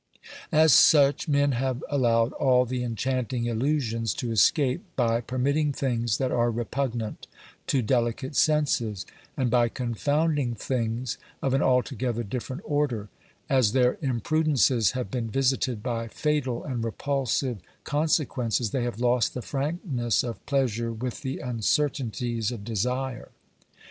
[0.51, 6.31] As such men have allowed all the enchanting illusions to escape by permitting things that
[6.31, 7.27] are repugnant
[7.67, 9.05] to delicate senses,
[9.37, 13.09] and by confounding things of an altogether different order;
[13.47, 19.43] as their imprudences have been visited by fatal and repulsive consequences, they have lost the
[19.43, 23.29] frankness of pleasure with OBERMANN 221 the uncertainties of desire.